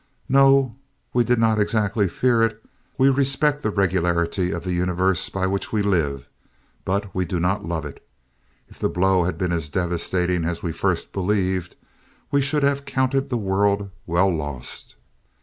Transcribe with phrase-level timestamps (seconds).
[0.27, 0.77] No,
[1.13, 2.65] we did not exactly fear it.
[2.97, 6.27] We respect the regularity of the universe by which we live,
[6.85, 8.03] but we do not love it.
[8.67, 11.75] If the blow had been as devastating as we first believed,
[12.31, 14.95] we should have counted the world well lost.